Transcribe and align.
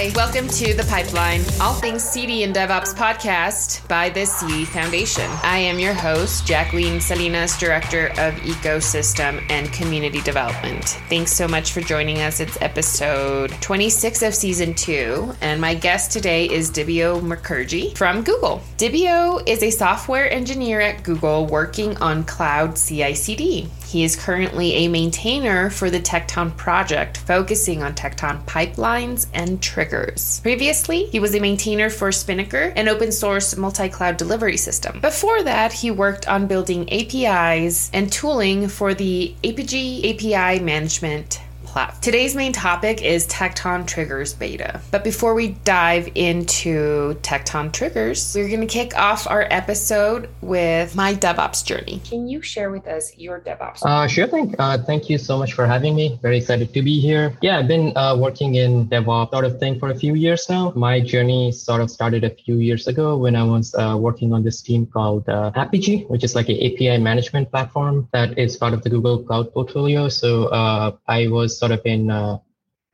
Hi, 0.00 0.10
welcome 0.14 0.48
to 0.48 0.72
The 0.72 0.84
Pipeline, 0.84 1.42
all 1.60 1.74
things 1.74 2.02
CD 2.02 2.42
and 2.42 2.54
DevOps 2.54 2.94
podcast 2.94 3.86
by 3.86 4.08
the 4.08 4.24
CD 4.24 4.64
Foundation. 4.64 5.30
I 5.42 5.58
am 5.58 5.78
your 5.78 5.92
host, 5.92 6.46
Jacqueline 6.46 7.02
Salinas, 7.02 7.58
Director 7.58 8.06
of 8.12 8.32
Ecosystem 8.36 9.44
and 9.50 9.70
Community 9.74 10.22
Development. 10.22 10.82
Thanks 11.10 11.32
so 11.32 11.46
much 11.46 11.72
for 11.72 11.82
joining 11.82 12.22
us. 12.22 12.40
It's 12.40 12.56
episode 12.62 13.50
26 13.60 14.22
of 14.22 14.34
season 14.34 14.72
two, 14.72 15.34
and 15.42 15.60
my 15.60 15.74
guest 15.74 16.12
today 16.12 16.48
is 16.48 16.70
Dibyo 16.70 17.20
Mukherjee 17.20 17.94
from 17.94 18.22
Google. 18.22 18.62
Dibyo 18.78 19.46
is 19.46 19.62
a 19.62 19.70
software 19.70 20.32
engineer 20.32 20.80
at 20.80 21.02
Google 21.02 21.44
working 21.44 21.94
on 21.98 22.24
cloud 22.24 22.76
CI 22.76 23.12
CD. 23.12 23.68
He 23.90 24.04
is 24.04 24.14
currently 24.14 24.72
a 24.74 24.88
maintainer 24.88 25.68
for 25.68 25.90
the 25.90 25.98
Tekton 25.98 26.56
project, 26.56 27.16
focusing 27.16 27.82
on 27.82 27.96
Tekton 27.96 28.44
pipelines 28.44 29.26
and 29.34 29.60
triggers. 29.60 30.38
Previously, 30.42 31.06
he 31.06 31.18
was 31.18 31.34
a 31.34 31.40
maintainer 31.40 31.90
for 31.90 32.12
Spinnaker, 32.12 32.72
an 32.76 32.86
open 32.86 33.10
source 33.10 33.56
multi 33.56 33.88
cloud 33.88 34.16
delivery 34.16 34.56
system. 34.56 35.00
Before 35.00 35.42
that, 35.42 35.72
he 35.72 35.90
worked 35.90 36.28
on 36.28 36.46
building 36.46 36.88
APIs 36.88 37.90
and 37.92 38.12
tooling 38.12 38.68
for 38.68 38.94
the 38.94 39.34
Apigee 39.42 40.14
API 40.14 40.62
management 40.62 41.40
platform. 41.70 42.00
Today's 42.02 42.34
main 42.34 42.52
topic 42.52 43.02
is 43.02 43.26
Tekton 43.28 43.86
Triggers 43.86 44.34
Beta. 44.34 44.80
But 44.90 45.04
before 45.04 45.34
we 45.34 45.48
dive 45.64 46.10
into 46.14 47.14
Tekton 47.22 47.72
Triggers, 47.72 48.34
we're 48.34 48.48
going 48.48 48.60
to 48.60 48.66
kick 48.66 48.96
off 48.96 49.28
our 49.28 49.46
episode 49.50 50.28
with 50.40 50.96
my 50.96 51.14
DevOps 51.14 51.64
journey. 51.64 52.00
Can 52.04 52.26
you 52.26 52.42
share 52.42 52.70
with 52.70 52.86
us 52.86 53.16
your 53.16 53.40
DevOps? 53.40 53.82
Uh, 53.84 54.08
sure 54.08 54.26
thing. 54.26 54.54
Uh, 54.58 54.78
thank 54.78 55.08
you 55.08 55.18
so 55.18 55.38
much 55.38 55.52
for 55.52 55.66
having 55.66 55.94
me. 55.94 56.18
Very 56.22 56.38
excited 56.38 56.74
to 56.74 56.82
be 56.82 57.00
here. 57.00 57.36
Yeah, 57.40 57.58
I've 57.58 57.68
been 57.68 57.96
uh, 57.96 58.16
working 58.16 58.56
in 58.56 58.88
DevOps 58.88 59.30
sort 59.30 59.44
of 59.44 59.58
thing 59.60 59.78
for 59.78 59.90
a 59.90 59.94
few 59.94 60.14
years 60.14 60.48
now. 60.48 60.72
My 60.74 61.00
journey 61.00 61.52
sort 61.52 61.80
of 61.80 61.90
started 61.90 62.24
a 62.24 62.30
few 62.30 62.56
years 62.56 62.88
ago 62.88 63.16
when 63.16 63.36
I 63.36 63.44
was 63.44 63.74
uh, 63.74 63.96
working 63.98 64.32
on 64.32 64.42
this 64.42 64.60
team 64.62 64.86
called 64.86 65.28
uh, 65.28 65.52
Apigee, 65.54 66.08
which 66.08 66.24
is 66.24 66.34
like 66.34 66.48
an 66.48 66.56
API 66.56 66.98
management 66.98 67.50
platform 67.50 68.08
that 68.12 68.38
is 68.38 68.56
part 68.56 68.74
of 68.74 68.82
the 68.82 68.90
Google 68.90 69.22
Cloud 69.22 69.52
portfolio. 69.52 70.08
So 70.08 70.46
uh, 70.46 70.96
I 71.06 71.28
was 71.28 71.59
sort 71.60 71.72
of 71.72 71.82
been 71.84 72.10
uh, 72.10 72.38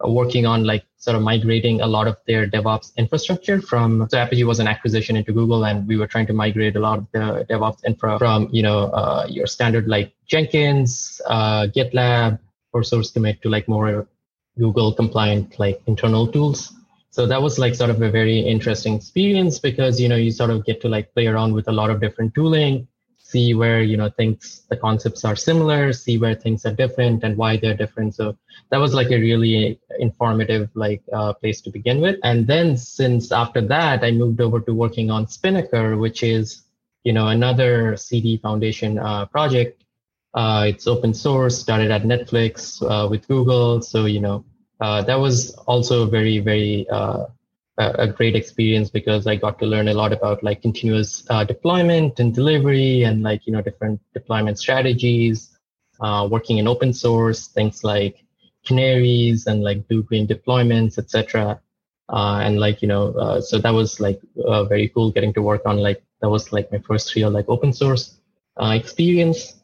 working 0.04 0.44
on 0.46 0.64
like 0.64 0.84
sort 0.96 1.16
of 1.16 1.22
migrating 1.22 1.80
a 1.80 1.86
lot 1.86 2.06
of 2.06 2.16
their 2.26 2.46
DevOps 2.46 2.94
infrastructure 2.96 3.60
from 3.60 4.06
so 4.10 4.18
Apigee 4.18 4.44
was 4.44 4.60
an 4.60 4.68
acquisition 4.68 5.16
into 5.16 5.32
Google, 5.32 5.64
and 5.64 5.86
we 5.88 5.96
were 5.96 6.06
trying 6.06 6.26
to 6.26 6.32
migrate 6.32 6.76
a 6.76 6.80
lot 6.80 6.98
of 6.98 7.06
the 7.12 7.46
DevOps 7.50 7.84
infra 7.86 8.18
from 8.18 8.48
you 8.52 8.62
know 8.62 8.78
uh, 9.00 9.26
your 9.28 9.46
standard 9.46 9.88
like 9.88 10.12
Jenkins, 10.26 11.20
uh, 11.26 11.66
GitLab, 11.74 12.38
or 12.72 12.82
source 12.82 13.10
commit 13.10 13.40
to 13.42 13.48
like 13.48 13.68
more 13.68 14.06
Google 14.58 14.92
compliant 14.92 15.58
like 15.58 15.80
internal 15.86 16.26
tools. 16.26 16.72
So 17.10 17.26
that 17.26 17.40
was 17.40 17.58
like 17.58 17.74
sort 17.74 17.88
of 17.88 18.02
a 18.02 18.10
very 18.10 18.40
interesting 18.40 18.94
experience 18.94 19.58
because 19.58 20.00
you 20.00 20.08
know 20.08 20.16
you 20.16 20.30
sort 20.30 20.50
of 20.50 20.66
get 20.66 20.80
to 20.82 20.88
like 20.88 21.14
play 21.14 21.26
around 21.26 21.54
with 21.54 21.68
a 21.68 21.72
lot 21.72 21.88
of 21.90 22.00
different 22.00 22.34
tooling 22.34 22.88
see 23.30 23.54
where 23.54 23.82
you 23.82 23.96
know 23.96 24.08
things 24.08 24.62
the 24.70 24.76
concepts 24.76 25.24
are 25.24 25.36
similar 25.36 25.92
see 25.92 26.16
where 26.18 26.34
things 26.34 26.64
are 26.64 26.72
different 26.72 27.24
and 27.24 27.36
why 27.36 27.56
they're 27.56 27.80
different. 27.84 28.14
So 28.14 28.36
that 28.70 28.78
was 28.78 28.94
like 28.94 29.10
a 29.10 29.18
really 29.18 29.80
informative 29.98 30.70
like 30.74 31.02
uh, 31.12 31.32
place 31.32 31.60
to 31.62 31.70
begin 31.70 32.00
with. 32.00 32.16
And 32.22 32.46
then 32.46 32.76
since 32.76 33.32
after 33.32 33.60
that 33.74 34.04
i 34.04 34.10
moved 34.10 34.40
over 34.40 34.60
to 34.60 34.72
working 34.74 35.10
on 35.10 35.26
spinnaker 35.26 35.96
which 35.96 36.22
is 36.22 36.62
you 37.04 37.12
know 37.12 37.28
another 37.28 37.96
cd 37.96 38.36
foundation 38.38 38.98
uh, 38.98 39.26
project. 39.26 39.82
Uh, 40.34 40.64
it's 40.68 40.86
open 40.86 41.14
source 41.14 41.58
started 41.58 41.90
at 41.90 42.02
netflix 42.02 42.82
uh, 42.82 43.08
with 43.08 43.26
google. 43.26 43.82
So 43.82 44.04
you 44.06 44.20
know 44.20 44.44
uh, 44.80 45.02
that 45.08 45.18
was 45.26 45.54
also 45.66 46.06
very 46.06 46.38
very 46.38 46.86
uh, 46.90 47.26
a, 47.78 48.06
great 48.08 48.34
experience 48.34 48.90
because 48.90 49.26
I 49.26 49.36
got 49.36 49.58
to 49.58 49.66
learn 49.66 49.88
a 49.88 49.94
lot 49.94 50.12
about 50.12 50.42
like 50.42 50.62
continuous 50.62 51.26
uh, 51.28 51.44
deployment 51.44 52.18
and 52.18 52.34
delivery 52.34 53.02
and 53.02 53.22
like 53.22 53.46
you 53.46 53.52
know 53.52 53.62
different 53.62 54.00
deployment 54.14 54.58
strategies, 54.58 55.58
uh, 56.00 56.28
working 56.30 56.58
in 56.58 56.68
open 56.68 56.92
source 56.92 57.48
things 57.48 57.84
like 57.84 58.24
canaries 58.64 59.46
and 59.46 59.62
like 59.62 59.86
blue 59.88 60.02
green 60.02 60.26
deployments, 60.26 60.98
etc. 60.98 61.60
Uh, 62.08 62.40
and 62.42 62.58
like 62.58 62.82
you 62.82 62.88
know, 62.88 63.12
uh, 63.12 63.40
so 63.40 63.58
that 63.58 63.72
was 63.72 64.00
like 64.00 64.20
uh, 64.44 64.64
very 64.64 64.88
cool 64.88 65.10
getting 65.10 65.32
to 65.34 65.42
work 65.42 65.62
on 65.66 65.76
like 65.76 66.02
that 66.20 66.30
was 66.30 66.52
like 66.52 66.70
my 66.72 66.78
first 66.78 67.14
real 67.14 67.30
like 67.30 67.48
open 67.48 67.72
source 67.72 68.18
uh, 68.60 68.72
experience. 68.74 69.54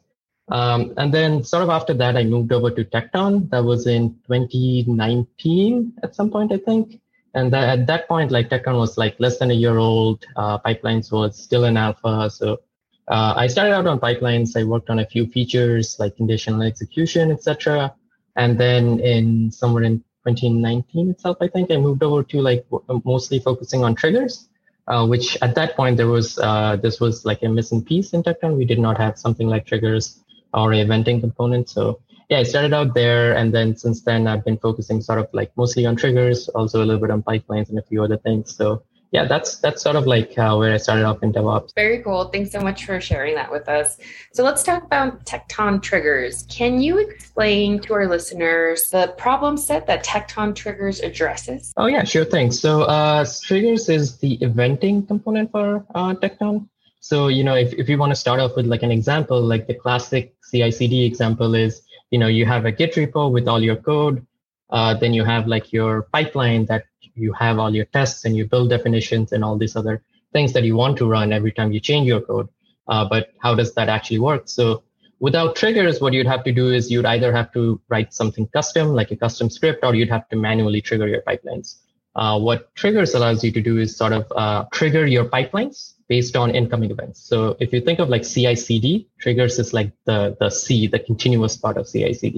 Um, 0.49 0.93
and 0.97 1.13
then 1.13 1.43
sort 1.43 1.63
of 1.63 1.69
after 1.69 1.93
that, 1.95 2.17
I 2.17 2.23
moved 2.25 2.51
over 2.51 2.69
to 2.69 2.83
Tekton. 2.83 3.49
That 3.49 3.63
was 3.63 3.87
in 3.87 4.15
2019 4.27 5.93
at 6.03 6.15
some 6.15 6.29
point, 6.29 6.51
I 6.51 6.57
think. 6.57 6.99
And 7.33 7.51
that, 7.51 7.79
at 7.79 7.87
that 7.87 8.07
point, 8.07 8.31
like 8.31 8.49
Tekton 8.49 8.77
was 8.77 8.97
like 8.97 9.15
less 9.19 9.39
than 9.39 9.49
a 9.51 9.55
year 9.55 9.77
old. 9.77 10.25
Uh, 10.35 10.59
pipelines 10.59 11.11
was 11.11 11.41
still 11.41 11.65
in 11.65 11.77
alpha. 11.77 12.29
So 12.29 12.59
uh, 13.07 13.33
I 13.35 13.47
started 13.47 13.73
out 13.73 13.87
on 13.87 13.99
pipelines. 13.99 14.55
I 14.55 14.63
worked 14.63 14.89
on 14.89 14.99
a 14.99 15.05
few 15.05 15.25
features 15.27 15.97
like 15.99 16.15
conditional 16.15 16.61
execution, 16.61 17.31
etc. 17.31 17.93
And 18.35 18.59
then 18.59 18.99
in 18.99 19.51
somewhere 19.51 19.83
in 19.83 19.99
2019 20.27 21.09
itself, 21.09 21.37
I 21.41 21.47
think 21.47 21.71
I 21.71 21.77
moved 21.77 22.03
over 22.03 22.23
to 22.23 22.41
like 22.41 22.65
mostly 23.03 23.39
focusing 23.39 23.83
on 23.83 23.95
triggers, 23.95 24.47
uh, 24.87 25.05
which 25.05 25.37
at 25.41 25.55
that 25.55 25.75
point 25.75 25.97
there 25.97 26.07
was 26.07 26.37
uh, 26.37 26.77
this 26.77 26.99
was 26.99 27.25
like 27.25 27.43
a 27.43 27.49
missing 27.49 27.83
piece 27.83 28.13
in 28.13 28.23
Tekton. 28.23 28.57
We 28.57 28.65
did 28.65 28.79
not 28.79 28.97
have 28.97 29.17
something 29.17 29.47
like 29.47 29.65
triggers 29.65 30.23
or 30.53 30.71
a 30.73 30.77
eventing 30.77 31.19
component. 31.19 31.67
So 31.69 31.99
yeah, 32.33 32.39
I 32.39 32.43
started 32.43 32.73
out 32.73 32.95
there, 32.95 33.35
and 33.37 33.53
then 33.53 33.77
since 33.77 34.01
then 34.01 34.25
I've 34.25 34.43
been 34.43 34.57
focusing 34.57 35.01
sort 35.01 35.19
of 35.19 35.27
like 35.33 35.51
mostly 35.55 35.85
on 35.85 35.95
triggers, 35.95 36.49
also 36.49 36.79
a 36.79 36.85
little 36.85 36.99
bit 36.99 37.11
on 37.11 37.21
pipelines 37.21 37.69
and 37.69 37.77
a 37.77 37.83
few 37.83 38.03
other 38.03 38.17
things. 38.17 38.55
So 38.55 38.81
yeah, 39.11 39.25
that's 39.25 39.57
that's 39.57 39.83
sort 39.83 39.95
of 39.95 40.07
like 40.07 40.35
uh, 40.39 40.55
where 40.55 40.73
I 40.73 40.77
started 40.77 41.05
off 41.05 41.21
in 41.21 41.31
DevOps. 41.31 41.75
Very 41.75 42.01
cool. 42.01 42.29
Thanks 42.29 42.51
so 42.51 42.59
much 42.59 42.85
for 42.85 42.99
sharing 42.99 43.35
that 43.35 43.51
with 43.51 43.69
us. 43.69 43.99
So 44.33 44.43
let's 44.43 44.63
talk 44.63 44.83
about 44.83 45.25
Tekton 45.25 45.83
triggers. 45.83 46.47
Can 46.49 46.81
you 46.81 46.97
explain 46.97 47.79
to 47.81 47.93
our 47.93 48.07
listeners 48.07 48.89
the 48.89 49.13
problem 49.15 49.55
set 49.55 49.85
that 49.85 50.03
Tekton 50.03 50.55
triggers 50.55 51.01
addresses? 51.01 51.71
Oh 51.77 51.85
yeah, 51.85 52.03
sure 52.03 52.25
thing. 52.25 52.49
So 52.49 52.81
uh, 52.81 53.25
triggers 53.43 53.89
is 53.89 54.17
the 54.17 54.39
eventing 54.39 55.07
component 55.07 55.51
for 55.51 55.85
uh, 55.93 56.15
Tekton. 56.15 56.67
So 56.99 57.27
you 57.27 57.43
know, 57.43 57.53
if 57.53 57.73
if 57.73 57.87
you 57.89 57.99
want 57.99 58.09
to 58.09 58.15
start 58.15 58.39
off 58.39 58.55
with 58.55 58.65
like 58.65 58.81
an 58.81 58.91
example, 58.91 59.39
like 59.39 59.67
the 59.67 59.75
classic 59.75 60.33
CI/CD 60.49 61.05
example 61.05 61.53
is 61.53 61.83
you 62.11 62.19
know 62.19 62.27
you 62.27 62.45
have 62.45 62.65
a 62.65 62.71
git 62.71 62.93
repo 62.93 63.31
with 63.31 63.47
all 63.47 63.61
your 63.61 63.75
code 63.75 64.25
uh, 64.73 64.93
then 64.95 65.13
you 65.13 65.23
have 65.23 65.47
like 65.47 65.71
your 65.71 66.03
pipeline 66.11 66.65
that 66.65 66.85
you 67.13 67.31
have 67.33 67.59
all 67.59 67.73
your 67.73 67.85
tests 67.85 68.25
and 68.25 68.35
you 68.35 68.45
build 68.45 68.69
definitions 68.69 69.31
and 69.31 69.43
all 69.43 69.55
these 69.55 69.75
other 69.75 70.03
things 70.33 70.51
that 70.53 70.63
you 70.63 70.75
want 70.75 70.97
to 70.97 71.07
run 71.07 71.31
every 71.31 71.51
time 71.51 71.71
you 71.71 71.79
change 71.79 72.07
your 72.07 72.21
code. 72.21 72.49
Uh, 72.87 73.07
but 73.07 73.33
how 73.39 73.53
does 73.53 73.75
that 73.75 73.87
actually 73.87 74.17
work? 74.17 74.43
So 74.45 74.83
without 75.19 75.55
triggers 75.55 76.01
what 76.01 76.13
you'd 76.13 76.27
have 76.27 76.43
to 76.43 76.51
do 76.51 76.71
is 76.71 76.89
you'd 76.91 77.05
either 77.05 77.31
have 77.31 77.53
to 77.53 77.79
write 77.87 78.13
something 78.13 78.47
custom 78.47 78.89
like 78.89 79.11
a 79.11 79.15
custom 79.15 79.49
script 79.49 79.83
or 79.83 79.93
you'd 79.93 80.09
have 80.09 80.27
to 80.29 80.35
manually 80.35 80.81
trigger 80.81 81.07
your 81.07 81.21
pipelines. 81.21 81.75
Uh, 82.15 82.39
what 82.39 82.73
triggers 82.75 83.13
allows 83.13 83.43
you 83.43 83.51
to 83.51 83.61
do 83.61 83.77
is 83.77 83.95
sort 83.95 84.11
of 84.11 84.25
uh, 84.35 84.65
trigger 84.73 85.05
your 85.05 85.25
pipelines 85.25 85.93
based 86.13 86.35
on 86.41 86.47
incoming 86.59 86.91
events. 86.95 87.17
So 87.31 87.37
if 87.59 87.73
you 87.73 87.81
think 87.87 87.97
of 88.03 88.07
like 88.13 88.23
CI/CD, 88.33 88.85
triggers 89.23 89.55
is 89.63 89.69
like 89.79 89.91
the 90.09 90.19
the 90.41 90.49
C, 90.61 90.65
the 90.95 91.01
continuous 91.09 91.55
part 91.63 91.75
of 91.81 91.83
CI/CD. 91.91 92.37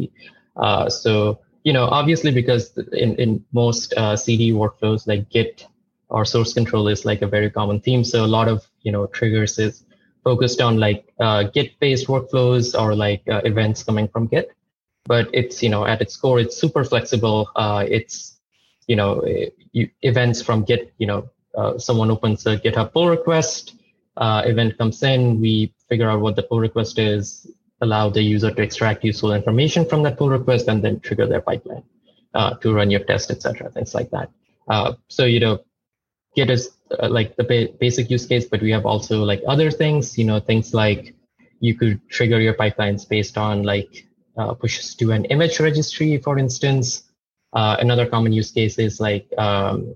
Uh, 0.66 0.86
so 0.90 1.12
you 1.68 1.74
know, 1.76 1.86
obviously, 2.00 2.32
because 2.42 2.64
in 3.04 3.10
in 3.24 3.30
most 3.62 3.88
uh, 4.02 4.16
CD 4.24 4.44
workflows 4.62 5.02
like 5.12 5.24
Git 5.36 5.68
or 6.16 6.24
source 6.34 6.52
control 6.60 6.88
is 6.94 7.02
like 7.12 7.22
a 7.28 7.30
very 7.36 7.50
common 7.60 7.78
theme. 7.86 8.04
So 8.12 8.18
a 8.30 8.32
lot 8.38 8.48
of 8.54 8.58
you 8.86 8.92
know 8.96 9.04
triggers 9.18 9.60
is 9.68 9.84
focused 10.24 10.62
on 10.68 10.74
like 10.88 11.02
uh, 11.28 11.42
Git-based 11.56 12.08
workflows 12.14 12.66
or 12.82 12.90
like 13.06 13.24
uh, 13.36 13.42
events 13.52 13.84
coming 13.84 14.08
from 14.14 14.28
Git. 14.34 14.48
But 15.14 15.26
it's 15.40 15.62
you 15.66 15.72
know 15.74 15.84
at 15.94 16.00
its 16.06 16.16
core, 16.22 16.40
it's 16.44 16.56
super 16.64 16.84
flexible. 16.92 17.40
Uh, 17.64 17.84
it's 17.98 18.16
you 18.88 18.96
know 18.96 19.10
you, 19.78 19.90
events 20.12 20.42
from 20.48 20.64
Git 20.70 20.94
you 21.04 21.08
know 21.12 21.22
uh, 21.58 21.78
someone 21.78 22.12
opens 22.12 22.46
a 22.46 22.58
GitHub 22.58 22.92
pull 22.94 23.10
request, 23.10 23.76
uh, 24.18 24.44
event 24.46 24.78
comes 24.78 25.02
in, 25.04 25.40
we 25.42 25.74
figure 25.90 26.10
out 26.10 26.22
what 26.22 26.36
the 26.36 26.44
pull 26.44 26.60
request 26.60 27.00
is, 27.00 27.48
allow 27.82 28.10
the 28.10 28.22
user 28.22 28.52
to 28.52 28.62
extract 28.62 29.04
useful 29.04 29.34
information 29.34 29.86
from 29.86 30.04
that 30.04 30.18
pull 30.18 30.30
request, 30.30 30.68
and 30.68 30.84
then 30.84 31.00
trigger 31.00 31.28
their 31.28 31.42
pipeline 31.42 31.84
uh, 32.34 32.56
to 32.56 32.74
run 32.74 32.90
your 32.90 33.02
test, 33.02 33.32
etc. 33.32 33.70
Things 33.72 33.94
like 33.94 34.10
that. 34.12 34.30
Uh, 34.68 34.94
so 35.08 35.26
you 35.26 35.40
know, 35.40 35.60
Git 36.36 36.50
is 36.50 36.72
uh, 37.00 37.10
like 37.10 37.36
the 37.36 37.44
ba- 37.44 37.74
basic 37.80 38.10
use 38.10 38.26
case, 38.26 38.46
but 38.46 38.62
we 38.62 38.72
have 38.72 38.86
also 38.86 39.24
like 39.24 39.42
other 39.48 39.72
things. 39.72 40.18
You 40.18 40.26
know, 40.26 40.40
things 40.40 40.74
like 40.74 41.16
you 41.60 41.76
could 41.76 42.02
trigger 42.10 42.40
your 42.40 42.54
pipelines 42.54 43.08
based 43.08 43.38
on 43.38 43.64
like 43.64 44.06
pushes 44.60 44.96
to 44.96 45.12
an 45.12 45.26
image 45.26 45.60
registry, 45.60 46.18
for 46.18 46.38
instance. 46.38 47.04
another 47.54 48.06
common 48.06 48.34
use 48.34 48.52
case 48.52 48.78
is 48.78 49.00
like 49.00 49.28
um, 49.38 49.96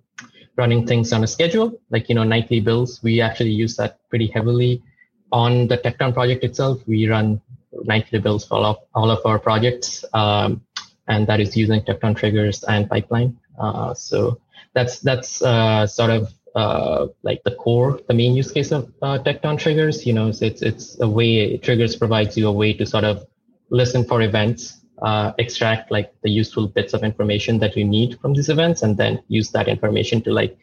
running 0.55 0.85
things 0.85 1.13
on 1.13 1.23
a 1.23 1.27
schedule, 1.27 1.79
like 1.89 2.09
you 2.09 2.15
know 2.15 2.23
nightly 2.23 2.59
builds. 2.59 3.01
We 3.03 3.21
actually 3.21 3.51
use 3.51 3.75
that 3.77 3.99
pretty 4.09 4.27
heavily 4.27 4.83
on 5.31 5.67
the 5.67 5.77
Tekton 5.77 6.13
project 6.13 6.43
itself. 6.43 6.81
We 6.87 7.07
run 7.07 7.41
nightly 7.83 8.19
builds 8.19 8.45
for 8.45 8.55
all 8.55 8.65
of, 8.65 8.77
all 8.95 9.11
of 9.11 9.19
our 9.25 9.39
projects, 9.39 10.03
um, 10.13 10.61
and 11.07 11.27
that 11.27 11.39
is 11.39 11.55
using 11.55 11.81
Tekton 11.81 12.15
triggers 12.15 12.63
and 12.63 12.89
pipeline 12.89 13.37
Uh, 13.59 13.93
so 13.93 14.39
that's 14.73 14.99
that's 14.99 15.41
uh, 15.41 15.85
sort 15.85 16.09
of 16.09 16.33
uh, 16.55 17.07
like 17.23 17.43
the 17.43 17.51
core, 17.55 17.99
the 18.07 18.13
main 18.13 18.35
use 18.35 18.51
case 18.51 18.71
of 18.71 18.91
uh, 19.01 19.17
Tekton 19.19 19.59
triggers. 19.59 20.05
You 20.05 20.13
know, 20.13 20.29
it's 20.29 20.61
it's 20.61 20.99
a 21.01 21.07
way 21.07 21.57
triggers 21.57 21.95
provides 21.95 22.37
you 22.37 22.47
a 22.47 22.51
way 22.51 22.73
to 22.73 22.85
sort 22.85 23.03
of 23.03 23.25
listen 23.69 24.03
for 24.03 24.21
events, 24.21 24.78
uh, 25.01 25.33
extract 25.37 25.91
like 25.91 26.13
the 26.23 26.29
useful 26.29 26.67
bits 26.67 26.93
of 26.93 27.03
information 27.03 27.59
that 27.59 27.75
you 27.75 27.85
need 27.85 28.19
from 28.19 28.33
these 28.33 28.49
events, 28.49 28.81
and 28.81 28.97
then 28.97 29.21
use 29.27 29.51
that 29.51 29.67
information 29.67 30.21
to 30.23 30.33
like 30.33 30.57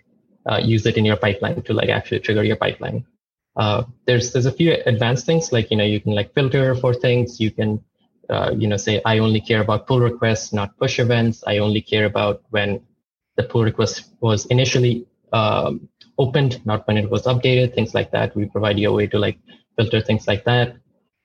uh, 0.51 0.59
use 0.63 0.87
it 0.87 0.97
in 0.97 1.05
your 1.05 1.17
pipeline 1.17 1.63
to 1.63 1.73
like 1.73 1.89
actually 1.89 2.21
trigger 2.21 2.45
your 2.45 2.57
pipeline. 2.57 3.05
Uh, 3.57 3.85
there's 4.07 4.33
there's 4.33 4.47
a 4.47 4.53
few 4.53 4.77
advanced 4.87 5.25
things 5.25 5.53
like 5.53 5.71
you 5.71 5.77
know 5.77 5.85
you 5.85 6.01
can 6.01 6.15
like 6.15 6.33
filter 6.35 6.75
for 6.75 6.93
things. 6.93 7.41
You 7.41 7.51
can 7.51 7.83
uh, 8.29 8.53
you 8.57 8.69
know 8.69 8.77
say 8.77 9.01
I 9.05 9.19
only 9.19 9.41
care 9.41 9.63
about 9.63 9.87
pull 9.87 10.01
requests, 10.01 10.53
not 10.53 10.77
push 10.79 10.99
events. 10.99 11.43
I 11.47 11.59
only 11.59 11.81
care 11.81 12.05
about 12.05 12.43
when 12.51 12.81
the 13.37 13.45
pull 13.45 13.65
request 13.65 14.13
was 14.21 14.47
initially 14.47 15.07
um, 15.33 15.89
opened, 16.19 16.65
not 16.67 16.87
when 16.87 16.97
it 16.97 17.11
was 17.11 17.23
updated. 17.25 17.75
Things 17.75 17.95
like 17.95 18.11
that. 18.11 18.35
We 18.37 18.47
provide 18.47 18.79
you 18.79 18.91
a 18.91 18.93
way 18.93 19.07
to 19.07 19.19
like 19.19 19.39
filter 19.77 20.01
things 20.01 20.27
like 20.27 20.45
that. 20.45 20.77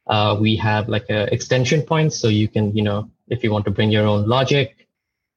Uh, 0.07 0.38
we 0.39 0.56
have 0.56 0.89
like 0.89 1.09
a 1.09 1.31
extension 1.33 1.81
points, 1.81 2.19
so 2.19 2.27
you 2.27 2.48
can 2.48 2.75
you 2.75 2.83
know 2.83 3.09
if 3.30 3.44
you 3.44 3.51
want 3.51 3.65
to 3.65 3.71
bring 3.71 3.92
your 3.92 4.06
own 4.06 4.27
logic 4.27 4.88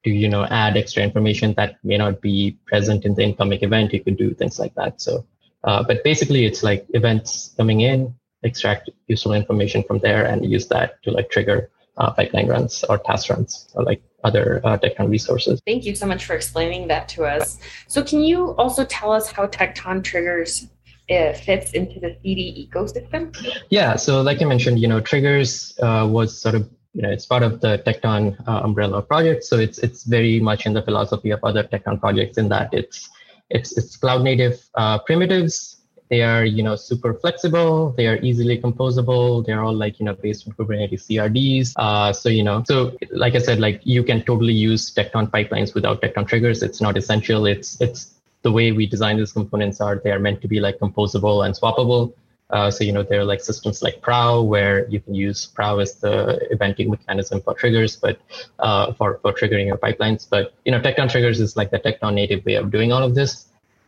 to 0.05 0.11
you 0.11 0.28
know 0.28 0.44
add 0.44 0.76
extra 0.76 1.02
information 1.02 1.55
that 1.55 1.76
may 1.84 1.96
not 1.96 2.20
be 2.20 2.58
present 2.66 3.05
in 3.05 3.14
the 3.14 3.22
incoming 3.22 3.62
event, 3.62 3.93
you 3.93 4.02
could 4.02 4.16
do 4.16 4.34
things 4.34 4.58
like 4.58 4.75
that. 4.75 5.00
So 5.00 5.25
uh, 5.64 5.82
but 5.82 6.05
basically, 6.05 6.44
it's 6.44 6.62
like 6.62 6.87
events 6.90 7.55
coming 7.56 7.81
in, 7.81 8.14
extract 8.43 8.90
useful 9.06 9.32
information 9.32 9.82
from 9.82 9.99
there, 9.99 10.26
and 10.26 10.44
use 10.44 10.69
that 10.69 11.02
to 11.02 11.11
like 11.11 11.31
trigger 11.31 11.70
uh, 11.96 12.11
pipeline 12.12 12.49
runs 12.49 12.84
or 12.88 12.99
task 12.99 13.31
runs 13.31 13.69
or 13.75 13.82
like 13.82 14.02
other 14.25 14.61
uh, 14.64 14.76
Tekton 14.76 15.08
resources. 15.08 15.61
Thank 15.66 15.84
you 15.84 15.94
so 15.94 16.06
much 16.06 16.25
for 16.26 16.34
explaining 16.34 16.88
that 16.88 17.08
to 17.11 17.25
us. 17.25 17.58
So, 17.88 18.02
can 18.02 18.22
you 18.22 18.55
also 18.56 18.84
tell 18.84 19.11
us 19.11 19.32
how 19.32 19.46
Tekton 19.46 20.05
triggers 20.05 20.69
it 21.08 21.36
fits 21.36 21.72
into 21.72 22.00
the 22.00 22.16
CD 22.22 22.68
ecosystem? 22.68 23.36
Yeah, 23.70 23.96
so 23.96 24.22
like 24.22 24.40
I 24.40 24.44
mentioned, 24.44 24.78
you 24.78 24.88
know, 24.88 25.00
triggers 25.00 25.78
uh, 25.82 26.06
was 26.10 26.36
sort 26.38 26.54
of 26.54 26.68
you 26.94 27.02
know 27.02 27.10
it's 27.10 27.26
part 27.26 27.42
of 27.42 27.60
the 27.60 27.82
Tekton 27.84 28.36
uh, 28.48 28.60
umbrella 28.62 29.02
project, 29.02 29.44
so 29.44 29.58
it's 29.58 29.78
it's 29.78 30.04
very 30.04 30.40
much 30.40 30.64
in 30.64 30.72
the 30.72 30.82
philosophy 30.82 31.30
of 31.30 31.40
other 31.42 31.64
Tekton 31.64 32.00
projects 32.00 32.38
in 32.38 32.48
that 32.48 32.72
it's 32.72 33.10
it's 33.50 33.76
it's 33.76 33.96
cloud 33.96 34.22
native 34.22 34.64
uh, 34.74 34.98
primitives. 35.00 35.80
They 36.10 36.22
are 36.22 36.44
you 36.44 36.62
know 36.62 36.76
super 36.76 37.14
flexible. 37.14 37.92
They 37.96 38.06
are 38.06 38.18
easily 38.18 38.60
composable. 38.60 39.44
They're 39.44 39.64
all 39.64 39.74
like 39.74 39.98
you 39.98 40.06
know 40.06 40.14
based 40.14 40.46
on 40.46 40.54
Kubernetes 40.54 41.06
CRDs. 41.06 41.72
Uh, 41.76 42.12
so 42.12 42.28
you 42.28 42.44
know 42.44 42.62
so 42.64 42.96
like 43.10 43.34
I 43.34 43.38
said, 43.38 43.58
like 43.58 43.80
you 43.84 44.04
can 44.04 44.22
totally 44.22 44.52
use 44.52 44.94
Tekton 44.94 45.30
pipelines 45.30 45.74
without 45.74 46.00
Tekton 46.00 46.28
triggers. 46.28 46.62
It's 46.62 46.80
not 46.80 46.96
essential. 46.96 47.46
It's 47.46 47.80
it's 47.80 48.13
the 48.44 48.52
way 48.52 48.70
we 48.70 48.87
design 48.87 49.17
these 49.17 49.32
components 49.32 49.81
are 49.81 50.00
they 50.05 50.12
are 50.12 50.20
meant 50.20 50.41
to 50.43 50.49
be 50.49 50.61
like 50.61 50.79
composable 50.79 51.44
and 51.44 51.55
swappable. 51.55 52.12
Uh, 52.50 52.70
so 52.70 52.85
you 52.85 52.93
know 52.93 53.02
there 53.02 53.20
are 53.20 53.25
like 53.25 53.41
systems 53.41 53.82
like 53.82 54.00
Prow 54.02 54.43
where 54.43 54.87
you 54.88 55.00
can 55.00 55.14
use 55.14 55.46
Prow 55.46 55.79
as 55.79 55.96
the 55.96 56.14
eventing 56.52 56.88
mechanism 56.91 57.41
for 57.41 57.55
triggers, 57.55 57.96
but 57.96 58.20
uh, 58.58 58.93
for 58.93 59.19
for 59.23 59.32
triggering 59.32 59.67
your 59.67 59.79
pipelines. 59.79 60.29
But 60.29 60.52
you 60.64 60.70
know 60.70 60.81
Tekton 60.81 61.11
triggers 61.11 61.41
is 61.41 61.56
like 61.56 61.70
the 61.70 61.81
Tekton 61.81 62.14
native 62.14 62.44
way 62.44 62.55
of 62.55 62.70
doing 62.70 62.93
all 62.93 63.02
of 63.02 63.14
this. 63.14 63.46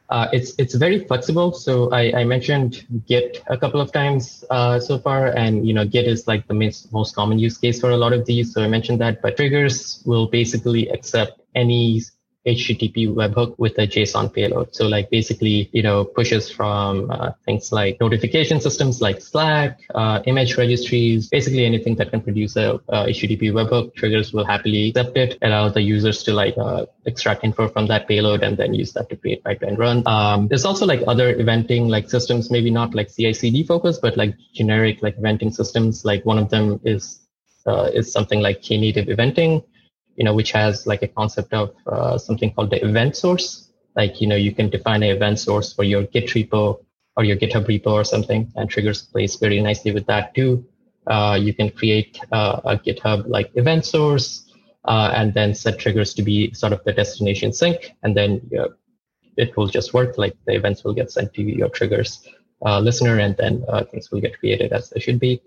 Uh, 0.08 0.29
it's 0.32 0.55
it's 0.56 0.75
very 0.75 1.05
flexible. 1.05 1.52
So 1.52 1.91
I, 1.93 2.20
I 2.20 2.25
mentioned 2.25 2.87
Git 3.06 3.43
a 3.49 3.59
couple 3.59 3.81
of 3.81 3.93
times 3.93 4.44
uh, 4.50 4.81
so 4.81 4.99
far, 4.99 5.26
and 5.26 5.67
you 5.69 5.75
know 5.75 5.85
Git 5.85 6.06
is 6.06 6.26
like 6.26 6.49
the 6.49 6.55
most 6.55 6.93
most 6.93 7.14
common 7.14 7.38
use 7.38 7.59
case 7.59 7.79
for 7.79 7.91
a 7.91 7.97
lot 7.97 8.14
of 8.14 8.25
these. 8.25 8.55
So 8.55 8.62
I 8.62 8.69
mentioned 8.69 9.00
that, 9.00 9.20
but 9.20 9.37
triggers 9.37 10.02
will 10.06 10.29
basically 10.29 10.88
accept 10.88 11.43
any 11.55 12.00
HTTP 12.46 13.12
webhook 13.12 13.58
with 13.58 13.76
a 13.78 13.87
JSON 13.87 14.32
payload. 14.32 14.75
So 14.75 14.87
like 14.87 15.10
basically, 15.10 15.69
you 15.72 15.82
know, 15.82 16.04
pushes 16.04 16.50
from 16.50 17.10
uh, 17.10 17.32
things 17.44 17.72
like 17.72 18.00
notification 18.00 18.60
systems 18.60 19.00
like 19.00 19.20
Slack, 19.20 19.81
uh, 19.94 20.22
image 20.26 20.56
registries, 20.56 21.28
basically 21.28 21.64
anything 21.64 21.96
that 21.96 22.10
can 22.10 22.20
produce 22.20 22.56
a, 22.56 22.81
a 22.88 23.06
HTTP 23.06 23.52
webhook. 23.52 23.94
Triggers 23.94 24.32
will 24.32 24.44
happily 24.44 24.90
accept 24.90 25.16
it, 25.16 25.38
allow 25.43 25.69
the 25.69 25.82
users 25.82 26.22
to 26.22 26.32
like 26.32 26.56
uh, 26.56 26.87
extract 27.06 27.44
info 27.44 27.69
from 27.69 27.87
that 27.88 28.06
payload 28.06 28.43
and 28.43 28.56
then 28.56 28.75
use 28.75 28.92
that 28.92 29.08
to 29.10 29.16
create 29.16 29.42
pipeline 29.42 29.76
run. 29.76 30.02
Um, 30.06 30.49
there's 30.49 30.64
also 30.64 30.87
like 30.87 31.02
other 31.06 31.34
eventing 31.34 31.88
like 31.88 32.08
systems, 32.08 32.50
maybe 32.50 32.70
not 32.70 32.94
like 32.94 33.08
CI/CD 33.14 33.64
focused, 33.64 34.02
but 34.02 34.16
like 34.16 34.37
generic 34.54 35.02
like 35.02 35.16
eventing 35.19 35.52
systems. 35.52 36.04
Like 36.04 36.25
one 36.25 36.38
of 36.38 36.49
them 36.50 36.81
is 36.84 37.20
uh, 37.66 37.90
is 37.92 38.12
something 38.12 38.40
like 38.40 38.62
Knative 38.62 39.08
eventing 39.08 39.64
you 40.16 40.24
know, 40.24 40.34
which 40.34 40.52
has 40.52 40.86
like 40.86 41.02
a 41.02 41.08
concept 41.08 41.52
of 41.52 41.74
uh, 41.86 42.18
something 42.18 42.52
called 42.52 42.70
the 42.70 42.84
event 42.84 43.16
source. 43.16 43.70
Like, 43.94 44.20
you 44.20 44.26
know, 44.26 44.36
you 44.36 44.52
can 44.54 44.68
define 44.68 45.02
an 45.02 45.10
event 45.10 45.38
source 45.38 45.72
for 45.72 45.84
your 45.84 46.02
Git 46.04 46.28
repo 46.28 46.84
or 47.16 47.24
your 47.24 47.36
GitHub 47.36 47.66
repo 47.66 47.92
or 47.92 48.04
something, 48.04 48.52
and 48.56 48.68
triggers 48.68 49.02
plays 49.02 49.36
very 49.36 49.60
nicely 49.60 49.92
with 49.92 50.06
that 50.06 50.34
too. 50.34 50.66
Uh, 51.06 51.38
you 51.40 51.54
can 51.54 51.70
create 51.70 52.18
uh, 52.32 52.60
a 52.64 52.76
GitHub 52.76 53.26
like 53.28 53.50
event 53.54 53.86
source 53.86 54.52
uh, 54.84 55.12
and 55.14 55.32
then 55.32 55.54
set 55.54 55.78
triggers 55.78 56.12
to 56.14 56.22
be 56.22 56.52
sort 56.52 56.72
of 56.72 56.82
the 56.84 56.92
destination 56.92 57.52
sink, 57.52 57.92
and 58.02 58.16
then 58.16 58.40
it 59.36 59.56
will 59.56 59.66
just 59.66 59.94
work. 59.94 60.18
Like 60.18 60.36
the 60.46 60.54
events 60.54 60.84
will 60.84 60.94
get 60.94 61.10
sent 61.10 61.32
to 61.34 61.42
your 61.42 61.68
triggers 61.68 62.26
uh, 62.64 62.80
listener, 62.80 63.18
and 63.18 63.36
then 63.36 63.64
uh, 63.68 63.84
things 63.84 64.10
will 64.10 64.20
get 64.20 64.38
created 64.38 64.72
as 64.72 64.90
they 64.90 65.00
should 65.00 65.20
be 65.20 65.40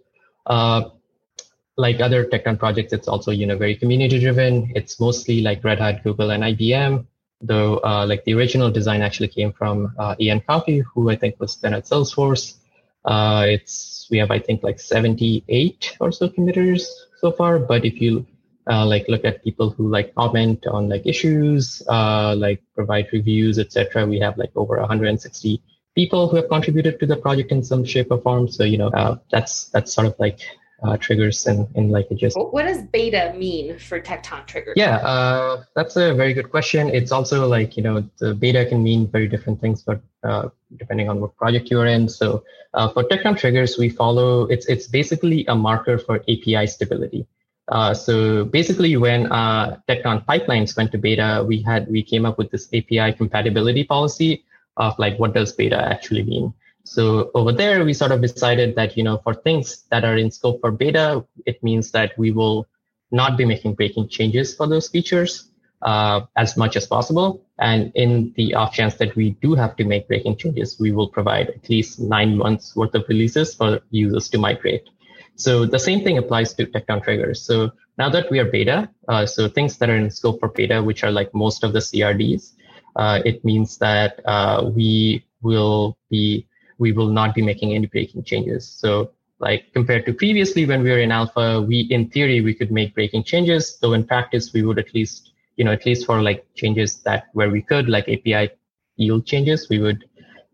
like 1.80 2.02
other 2.02 2.26
Tekton 2.26 2.60
projects, 2.60 2.92
it's 2.92 3.08
also 3.08 3.31
you 3.31 3.48
know 3.48 3.58
very 3.58 3.76
community 3.76 4.20
driven. 4.20 4.72
It's 4.76 5.00
mostly 5.00 5.42
like 5.42 5.64
Red 5.64 5.80
Hat, 5.80 6.04
Google, 6.04 6.31
and 6.31 6.44
IBM. 6.44 7.06
Though 7.42 7.78
uh, 7.78 8.06
like 8.06 8.26
the 8.26 8.34
original 8.34 8.70
design 8.70 9.02
actually 9.02 9.30
came 9.30 9.54
from 9.54 9.94
uh, 9.98 10.16
Ian 10.20 10.42
Coffey, 10.42 10.80
who 10.80 11.09
I 11.09 11.16
think 11.16 11.40
was 11.40 11.56
then 11.56 11.74
at 11.74 11.86
Salesforce. 11.86 12.57
Uh, 13.06 13.45
it's 13.48 14.07
we 14.12 14.18
have 14.18 14.30
I 14.30 14.40
think 14.40 14.62
like 14.62 14.80
78 14.80 15.98
or 16.02 16.12
so 16.12 16.28
committers 16.28 17.07
so 17.21 17.31
far. 17.31 17.59
But 17.59 17.86
if 17.86 18.02
you 18.02 18.28
uh, 18.69 18.86
like 18.86 19.07
look 19.07 19.24
at 19.24 19.42
people 19.42 19.69
who 19.69 19.88
like 19.88 20.14
comment 20.16 20.68
on 20.68 20.90
like 20.90 21.07
issues, 21.07 21.81
uh, 21.88 22.36
like 22.36 22.62
provide 22.76 23.07
reviews, 23.14 23.57
etc., 23.57 24.06
we 24.06 24.19
have 24.19 24.38
like 24.38 24.52
over 24.57 24.78
160 24.80 25.64
people 25.95 26.28
who 26.28 26.36
have 26.36 26.50
contributed 26.50 27.00
to 27.00 27.06
the 27.06 27.16
project 27.16 27.54
in 27.54 27.64
some 27.64 27.86
shape 27.86 28.12
or 28.12 28.19
form. 28.19 28.50
So 28.50 28.66
you 28.66 28.78
know 28.78 28.90
uh, 28.90 29.16
that's 29.31 29.69
that's 29.69 29.94
sort 29.94 30.07
of 30.07 30.16
like 30.19 30.42
uh, 30.83 30.98
triggers 30.98 31.45
and, 31.45 31.68
in 31.76 31.90
like 31.90 32.07
a 32.12 32.16
just. 32.16 32.38
What 32.38 32.66
does 32.66 32.83
beta 32.83 33.33
mean 33.38 33.78
for 33.78 34.00
Tekton 34.00 34.45
triggers? 34.45 34.74
Yeah, 34.76 34.98
uh, 34.98 35.64
that's 35.76 35.95
a 35.95 36.14
very 36.14 36.33
good 36.33 36.50
question. 36.50 36.90
It's 36.90 37.12
also 37.12 37.48
like, 37.48 37.76
you 37.78 37.83
know, 37.83 38.04
the 38.19 38.33
beta 38.33 38.66
can 38.66 38.83
mean 38.83 39.07
very 39.07 39.28
different 39.28 39.59
things, 39.62 39.81
but 39.83 40.02
uh, 40.24 40.50
depending 40.78 41.09
on 41.09 41.19
what 41.21 41.36
project 41.36 41.69
you're 41.69 41.86
in. 41.86 42.07
So 42.07 42.44
uh, 42.74 42.90
for 42.90 43.04
Tekton 43.04 43.38
triggers, 43.38 43.78
we 43.78 43.90
follow, 43.90 44.44
it's, 44.44 44.66
it's 44.68 44.88
basically 44.88 45.45
a 45.48 45.56
marker 45.56 45.98
for 45.98 46.18
API 46.28 46.68
stability. 46.68 47.26
Uh, 47.68 47.94
so 47.94 48.45
basically 48.45 48.98
when 48.98 49.31
uh, 49.31 49.78
Tekton 49.88 50.26
pipelines 50.26 50.76
went 50.76 50.92
to 50.92 50.98
beta, 50.98 51.45
we 51.48 51.62
had, 51.62 51.88
we 51.90 52.02
came 52.02 52.26
up 52.26 52.38
with 52.38 52.50
this 52.52 52.68
API 52.74 53.14
compatibility 53.14 53.83
policy 53.83 54.44
of 54.78 54.98
like, 54.98 55.19
what 55.19 55.33
does 55.33 55.52
beta 55.52 55.78
actually 55.78 56.24
mean? 56.24 56.54
So 56.90 57.30
over 57.36 57.52
there, 57.52 57.86
we 57.86 57.94
sort 57.94 58.12
of 58.12 58.19
decided 58.19 58.76
that, 58.76 58.98
you 58.98 59.04
know, 59.04 59.19
for 59.19 59.36
things 59.36 59.84
that 59.92 60.04
are 60.04 60.18
in 60.18 60.31
scope 60.31 60.60
for 60.60 60.72
beta, 60.72 61.24
it 61.46 61.62
means 61.62 61.92
that 61.92 62.18
we 62.18 62.31
will 62.31 62.66
not 63.12 63.38
be 63.38 63.46
making 63.46 63.76
breaking 63.76 64.10
changes 64.10 64.56
for 64.56 64.66
those 64.66 64.90
features 64.90 65.52
uh, 65.84 66.22
as 66.36 66.58
much 66.58 66.76
as 66.76 66.88
possible. 66.88 67.46
And 67.60 67.92
in 67.94 68.34
the 68.36 68.56
off 68.56 68.74
chance 68.74 68.96
that 68.96 69.16
we 69.16 69.38
do 69.40 69.54
have 69.54 69.76
to 69.76 69.84
make 69.84 70.08
breaking 70.08 70.38
changes, 70.38 70.80
we 70.80 70.92
will 70.92 71.08
provide 71.08 71.52
at 71.52 71.69
least 71.69 72.00
nine 72.00 72.36
months 72.36 72.76
worth 72.76 72.96
of 72.96 73.06
releases 73.08 73.54
for 73.54 73.81
users 73.92 74.28
to 74.30 74.40
migrate. 74.40 74.90
So 75.36 75.68
the 75.68 75.78
same 75.78 76.04
thing 76.04 76.18
applies 76.18 76.56
to 76.56 76.66
Tekton 76.66 77.04
triggers. 77.04 77.44
So 77.44 77.72
now 78.00 78.10
that 78.10 78.31
we 78.31 78.40
are 78.40 78.46
beta, 78.46 78.90
uh, 79.08 79.28
so 79.28 79.48
things 79.48 79.78
that 79.78 79.92
are 79.92 79.96
in 79.96 80.10
scope 80.10 80.40
for 80.40 80.50
beta, 80.50 80.81
which 80.81 81.04
are 81.04 81.12
like 81.12 81.36
most 81.36 81.64
of 81.64 81.72
the 81.72 81.80
CRDs, 81.80 82.54
uh, 82.96 83.19
it 83.24 83.46
means 83.46 83.78
that 83.78 84.22
uh, 84.26 84.72
we 84.74 85.24
will 85.44 85.96
be 86.10 86.48
we 86.80 86.92
will 86.92 87.09
not 87.09 87.36
be 87.36 87.42
making 87.42 87.74
any 87.76 87.86
breaking 87.86 88.24
changes. 88.24 88.68
So 88.68 89.12
like 89.40 89.71
compared 89.74 90.06
to 90.06 90.14
previously 90.14 90.66
when 90.66 90.83
we 90.83 90.90
were 90.90 91.00
in 91.00 91.12
alpha, 91.12 91.62
we 91.62 91.81
in 91.92 92.09
theory 92.09 92.42
we 92.42 92.54
could 92.54 92.71
make 92.71 92.95
breaking 92.95 93.24
changes, 93.24 93.78
though 93.81 93.94
in 93.94 94.06
practice 94.06 94.52
we 94.54 94.64
would 94.64 94.80
at 94.80 94.94
least, 94.94 95.31
you 95.56 95.64
know, 95.64 95.71
at 95.71 95.86
least 95.86 96.06
for 96.06 96.21
like 96.21 96.45
changes 96.56 97.00
that 97.02 97.28
where 97.33 97.50
we 97.50 97.62
could, 97.62 97.88
like 97.88 98.09
API 98.09 98.50
yield 98.95 99.26
changes, 99.26 99.69
we 99.69 99.80
would 99.80 100.06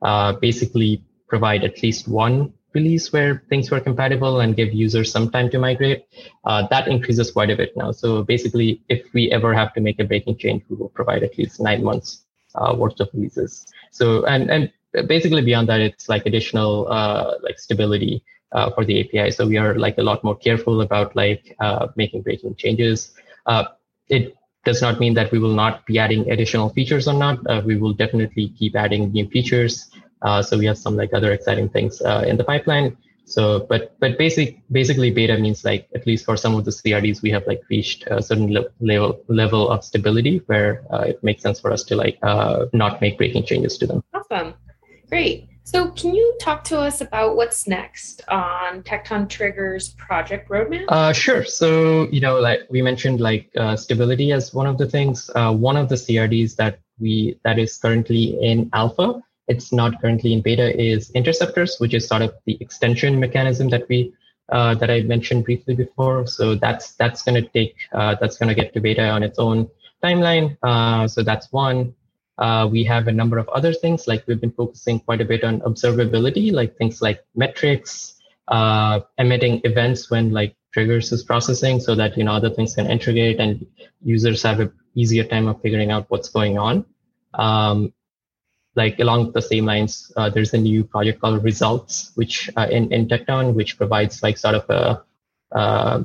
uh, 0.02 0.34
basically 0.34 1.04
provide 1.28 1.64
at 1.64 1.82
least 1.82 2.08
one 2.08 2.54
release 2.74 3.12
where 3.14 3.42
things 3.50 3.72
were 3.72 3.80
compatible 3.80 4.42
and 4.42 4.56
give 4.56 4.74
users 4.74 5.12
some 5.12 5.32
time 5.32 5.50
to 5.50 5.58
migrate. 5.58 6.06
Uh, 6.44 6.68
that 6.68 6.88
increases 6.88 7.32
quite 7.32 7.50
a 7.50 7.56
bit 7.56 7.76
now. 7.76 7.92
So 7.92 8.22
basically, 8.24 8.82
if 8.90 9.02
we 9.14 9.32
ever 9.32 9.54
have 9.54 9.74
to 9.76 9.82
make 9.82 10.00
a 10.00 10.04
breaking 10.04 10.38
change, 10.38 10.64
we 10.70 10.76
will 10.76 10.90
provide 10.90 11.24
at 11.24 11.38
least 11.38 11.60
nine 11.60 11.84
months 11.84 12.26
uh, 12.54 12.76
worth 12.78 13.00
of 13.00 13.10
releases. 13.14 13.66
So 13.92 14.26
and 14.26 14.52
and 14.52 14.72
basically 15.04 15.42
beyond 15.42 15.70
that, 15.70 15.82
it's 15.82 16.10
like 16.10 16.26
additional 16.26 16.88
uh, 16.92 17.36
like 17.42 17.60
stability 17.60 18.24
uh, 18.52 18.72
for 18.72 18.86
the 18.86 19.02
API. 19.02 19.30
So 19.30 19.48
we 19.48 19.58
are 19.58 19.76
like 19.76 19.98
a 19.98 20.04
lot 20.04 20.24
more 20.24 20.36
careful 20.36 20.82
about 20.82 21.16
like 21.16 21.56
uh, 21.60 21.88
making 21.96 22.22
breaking 22.22 22.56
changes. 22.56 23.14
Uh, 23.46 23.66
it 24.08 24.36
does 24.64 24.82
not 24.82 25.00
mean 25.00 25.14
that 25.14 25.32
we 25.32 25.40
will 25.40 25.54
not 25.54 25.86
be 25.86 26.00
adding 26.00 26.30
additional 26.32 26.70
features 26.70 27.08
or 27.08 27.14
not. 27.14 27.40
Uh, 27.48 27.62
we 27.66 27.76
will 27.78 27.94
definitely 27.94 28.50
keep 28.50 28.76
adding 28.76 29.12
new 29.12 29.28
features. 29.30 29.90
Uh, 30.22 30.42
so 30.42 30.58
we 30.58 30.66
have 30.66 30.78
some 30.78 30.96
like 30.96 31.14
other 31.14 31.32
exciting 31.32 31.70
things 31.70 32.02
in 32.02 32.38
the 32.38 32.44
pipeline. 32.44 32.98
So, 33.26 33.66
but 33.68 33.98
but 34.00 34.18
basic 34.18 34.62
basically 34.72 35.10
beta 35.10 35.38
means 35.38 35.66
like 35.66 35.90
at 35.96 36.06
least 36.06 36.26
for 36.26 36.38
some 36.38 36.56
of 36.56 36.64
the 36.64 36.72
CRDs 36.72 37.24
we 37.24 37.32
have 37.32 37.46
like 37.48 37.62
reached 37.70 38.06
a 38.08 38.22
certain 38.22 38.54
le- 38.54 38.70
level 38.80 39.20
level 39.28 39.70
of 39.70 39.84
stability 39.84 40.44
where 40.46 40.84
uh, 40.94 41.06
it 41.10 41.24
makes 41.24 41.42
sense 41.42 41.60
for 41.60 41.72
us 41.72 41.84
to 41.86 41.96
like 41.96 42.20
uh, 42.22 42.66
not 42.72 43.02
make 43.02 43.18
breaking 43.18 43.44
changes 43.46 43.78
to 43.80 43.88
them. 43.88 44.04
Awesome, 44.14 44.54
great. 45.10 45.50
So, 45.64 45.90
can 45.90 46.14
you 46.14 46.38
talk 46.40 46.64
to 46.66 46.80
us 46.80 47.02
about 47.02 47.36
what's 47.36 47.68
next 47.68 48.22
on 48.28 48.84
Tekton 48.84 49.28
Trigger's 49.28 49.90
project 49.98 50.48
roadmap? 50.48 50.86
Uh, 50.90 51.12
sure. 51.12 51.44
So, 51.44 52.08
you 52.12 52.22
know, 52.22 52.40
like 52.40 52.62
we 52.70 52.84
mentioned, 52.84 53.20
like 53.20 53.50
uh, 53.58 53.76
stability 53.76 54.32
as 54.32 54.54
one 54.54 54.68
of 54.68 54.78
the 54.78 54.88
things. 54.88 55.32
Uh, 55.34 55.52
one 55.54 55.76
of 55.76 55.90
the 55.90 55.96
CRDs 55.96 56.56
that 56.58 56.80
we 57.00 57.40
that 57.44 57.58
is 57.58 57.78
currently 57.78 58.38
in 58.42 58.70
alpha, 58.74 59.22
it's 59.48 59.74
not 59.74 60.00
currently 60.02 60.34
in 60.34 60.42
beta, 60.42 60.80
is 60.80 61.10
interceptors, 61.12 61.78
which 61.80 61.96
is 61.96 62.08
sort 62.08 62.22
of 62.22 62.36
the 62.46 62.58
extension 62.62 63.20
mechanism 63.20 63.68
that 63.70 63.90
we 63.90 64.14
uh, 64.50 64.76
that 64.76 64.92
I 64.92 65.02
mentioned 65.02 65.46
briefly 65.46 65.74
before. 65.74 66.28
So 66.28 66.54
that's 66.54 66.94
that's 66.94 67.24
going 67.24 67.42
to 67.44 67.50
take 67.50 67.76
uh, 67.92 68.16
that's 68.22 68.38
going 68.38 68.50
to 68.50 68.56
get 68.56 68.74
to 68.76 68.80
beta 68.80 69.10
on 69.10 69.24
its 69.24 69.40
own 69.40 69.68
timeline. 70.04 70.58
Uh, 70.62 71.08
so 71.08 71.24
that's 71.24 71.52
one. 71.52 71.96
Uh, 72.38 72.68
we 72.70 72.84
have 72.84 73.08
a 73.08 73.12
number 73.12 73.38
of 73.38 73.48
other 73.50 73.74
things, 73.74 74.08
like 74.08 74.24
we've 74.28 74.42
been 74.42 74.52
focusing 74.52 75.00
quite 75.00 75.22
a 75.22 75.26
bit 75.26 75.44
on 75.44 75.62
observability, 75.62 76.52
like 76.52 76.76
things 76.78 77.02
like 77.02 77.24
metrics, 77.36 78.16
uh, 78.50 79.00
emitting 79.18 79.62
events 79.64 80.12
when 80.12 80.32
like 80.32 80.56
triggers 80.74 81.12
is 81.12 81.24
processing 81.24 81.80
so 81.80 81.96
that, 81.96 82.18
you 82.18 82.24
know, 82.24 82.34
other 82.34 82.50
things 82.50 82.76
can 82.76 82.88
integrate 82.88 83.40
and 83.40 83.66
users 84.04 84.44
have 84.44 84.60
an 84.60 84.72
easier 84.96 85.24
time 85.24 85.48
of 85.48 85.62
figuring 85.62 85.92
out 85.92 86.06
what's 86.10 86.30
going 86.30 86.58
on. 86.58 86.86
Um, 87.34 87.94
like 88.76 89.00
along 89.00 89.32
the 89.32 89.42
same 89.42 89.66
lines, 89.66 90.12
uh, 90.18 90.30
there's 90.30 90.54
a 90.54 90.58
new 90.58 90.84
project 90.84 91.22
called 91.22 91.42
Results, 91.44 92.12
which 92.16 92.50
uh, 92.58 92.68
in, 92.70 92.92
in 92.92 93.08
Tekton, 93.08 93.54
which 93.54 93.78
provides 93.78 94.22
like 94.22 94.38
sort 94.38 94.56
of 94.56 94.70
a, 94.70 95.04
uh, 95.58 96.04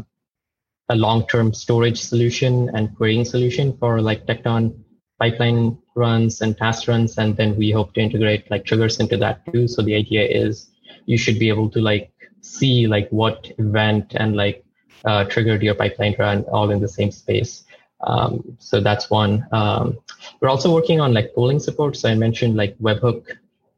a 0.88 0.94
long-term 0.94 1.52
storage 1.52 2.00
solution 2.00 2.70
and 2.72 2.96
querying 2.96 3.24
solution 3.24 3.76
for 3.78 4.00
like 4.00 4.24
Tekton 4.26 4.78
pipeline 5.18 5.76
runs 6.04 6.40
and 6.42 6.56
task 6.64 6.88
runs, 6.92 7.18
and 7.22 7.36
then 7.38 7.50
we 7.62 7.68
hope 7.78 7.94
to 7.94 8.00
integrate 8.06 8.50
like 8.52 8.64
triggers 8.64 8.98
into 9.02 9.16
that 9.24 9.36
too. 9.52 9.68
So 9.74 9.82
the 9.82 9.96
idea 10.02 10.24
is 10.44 10.70
you 11.06 11.18
should 11.22 11.38
be 11.44 11.48
able 11.54 11.70
to 11.76 11.80
like 11.90 12.10
see 12.40 12.86
like 12.94 13.08
what 13.20 13.38
event 13.58 14.06
and 14.22 14.36
like 14.42 14.64
uh, 15.04 15.22
triggered 15.32 15.62
your 15.62 15.76
pipeline 15.82 16.16
run 16.18 16.44
all 16.54 16.70
in 16.74 16.80
the 16.80 16.92
same 16.98 17.12
space. 17.22 17.64
Um, 18.10 18.32
so 18.58 18.80
that's 18.80 19.10
one. 19.10 19.46
Um, 19.52 19.98
we're 20.40 20.48
also 20.48 20.72
working 20.72 21.00
on 21.00 21.12
like 21.12 21.34
polling 21.34 21.60
support. 21.60 21.96
So 21.96 22.08
I 22.08 22.14
mentioned 22.14 22.56
like 22.56 22.76
webhook 22.78 23.22